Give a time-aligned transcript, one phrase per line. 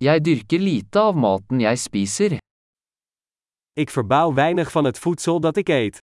[0.00, 2.34] Jeg dyrker lite av maten jeg spiser.
[3.76, 5.98] Ik verbouw weinig van het voedsel dat ik eet.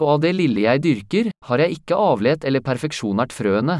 [0.00, 3.76] Og av det lille jeg dyrker, har jeg ikke avlet eller perfeksjonert frøene.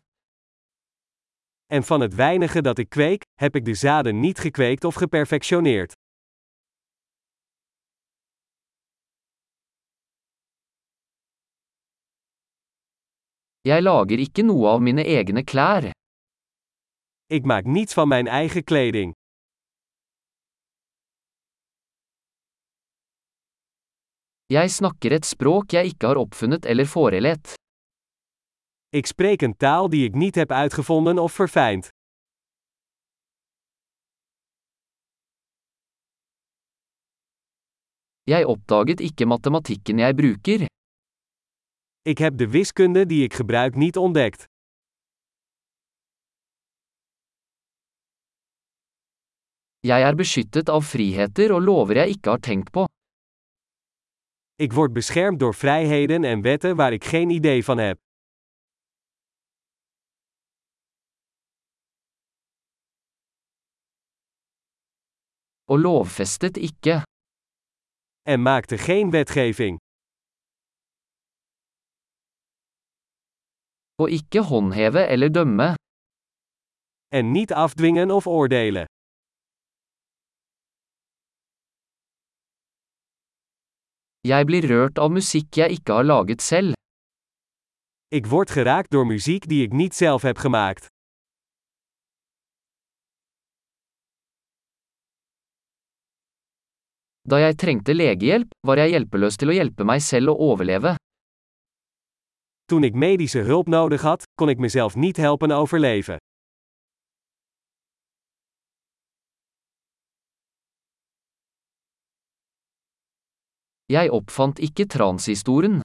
[1.72, 5.92] En van het weinige dat ik kweek, heb ik de zaden niet gekweekt of geperfectioneerd.
[13.64, 15.86] Jeg lager ikke noe av mine egne klær.
[17.32, 19.14] Ik maak niets van mijn eigen kleding.
[24.52, 27.54] Jeg snakker et språk jeg ikke har oppfunnet eller forelett.
[28.92, 31.88] Ik spreek een taal die ik niet heb uitgevonden of verfijnd.
[38.28, 40.68] Jeg oppdaget ikke matematikken jeg bruker.
[42.06, 44.44] Ik heb de wiskunde die ik gebruik niet ontdekt.
[49.80, 52.84] Jeg er beskyttet av friheter og lover jeg ikke har tenkt på.
[54.54, 57.98] Ik word beschermd door vrijheden en wetten waar ik geen idee van heb.
[65.64, 67.02] Og lovfestet ikke.
[68.22, 69.78] En maakte geen wetgeving.
[74.02, 75.74] Og ikke håndheve eller dømme.
[77.10, 78.86] En niet afdwingen of oordelen.
[84.24, 86.74] Jeg blir rørt av musikk jeg ikke har laget selv.
[88.10, 90.86] Ik word geraakt door muziek die ik niet zelf heb gemaakt.
[97.28, 100.96] Da jeg trengte legehjelp, var jeg hjelpeløs til å hjelpe meg selv å overleve.
[102.64, 106.16] Toen ik medische hulp nodig had, kon ik mezelf niet helpen overleven.
[113.84, 115.80] Jeg oppfant ikke transistoren.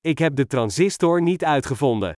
[0.00, 2.12] Ik heb de transistor niet uitgevonden.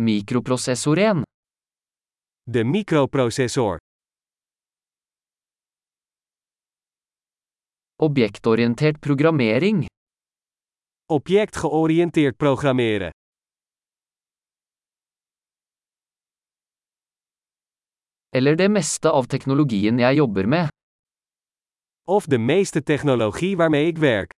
[0.00, 1.22] Mikroprosessoren.
[2.42, 3.78] De microprocessor.
[8.02, 9.84] Objektorientert programmering.
[11.06, 13.10] Objectgeoriënteerd programmeren.
[18.34, 20.74] Eller det meste av teknologien jeg jobber med.
[22.10, 24.34] Of de meeste technologie waarmee ik werk.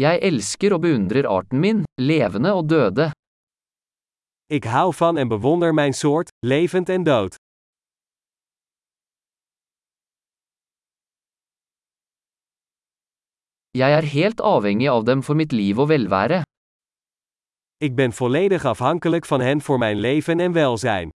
[0.00, 3.12] Jeg elsker og beundrer arten min, levende og døde.
[4.48, 7.36] Ik hou van en bewonder mijn soort, levend en dood.
[13.78, 16.42] Jeg er helt avhengig av dem for mitt liv og velvære.
[17.80, 21.10] Ik ben volledig afhankelijk van hen voor mijn leven en welzijn.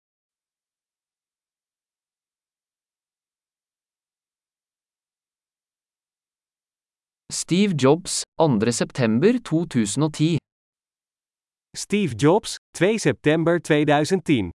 [7.32, 8.72] Steve Jobs, 2.
[8.72, 10.36] september 2010.
[11.76, 14.50] Steve Jobs, 2 september 2010